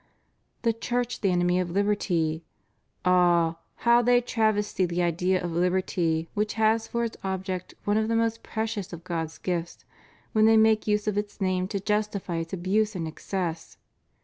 The 0.63 0.73
Church 0.73 1.21
the 1.21 1.29
enemy 1.29 1.59
of 1.59 1.69
liberty! 1.69 2.43
Ah, 3.05 3.59
how 3.85 4.01
they 4.01 4.19
travesty 4.19 4.87
the 4.87 5.03
idea 5.03 5.39
of 5.39 5.51
liberty 5.51 6.27
which 6.33 6.53
has 6.55 6.87
for 6.87 7.03
its 7.03 7.17
object 7.23 7.75
one 7.83 7.97
of 7.97 8.07
the 8.07 8.15
most 8.15 8.41
precious 8.41 8.93
of 8.93 9.03
God's 9.03 9.37
gifts 9.37 9.85
when 10.33 10.45
they 10.45 10.57
make 10.57 10.87
use 10.87 11.07
of 11.07 11.19
its 11.19 11.39
name 11.39 11.67
to 11.67 11.79
justify 11.79 12.37
its 12.37 12.51
abuse 12.51 12.95
and 12.95 13.07
excess! 13.07 13.77